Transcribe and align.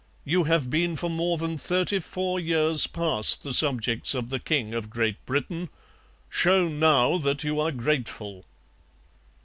You 0.25 0.45
have 0.45 0.71
been 0.71 0.95
for 0.95 1.11
more 1.11 1.37
than 1.37 1.59
thirty 1.59 1.99
four 1.99 2.39
years 2.39 2.87
past 2.87 3.43
the 3.43 3.53
subjects 3.53 4.15
of 4.15 4.29
the 4.29 4.39
King 4.39 4.73
of 4.73 4.89
Great 4.89 5.23
Britain... 5.27 5.69
Show 6.27 6.67
now 6.69 7.19
that 7.19 7.43
you 7.43 7.59
are 7.59 7.71
grateful.' 7.71 8.43